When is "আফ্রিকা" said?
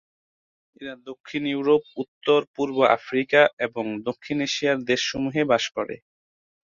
2.97-3.41